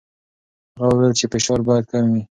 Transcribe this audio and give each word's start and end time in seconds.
هغه 0.79 0.87
وویل 0.93 1.13
چې 1.19 1.25
فشار 1.31 1.59
باید 1.67 1.85
کم 1.91 2.05
وي. 2.13 2.23